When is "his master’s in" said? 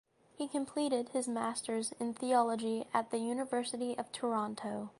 1.09-2.15